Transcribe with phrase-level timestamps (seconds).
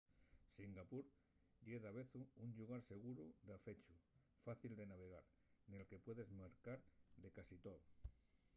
[0.55, 1.03] singapur
[1.67, 3.93] ye davezu un llugar seguru dafechu
[4.45, 5.25] fácil de navegar
[5.69, 6.79] nel que puedes mercar
[7.23, 7.79] de casi too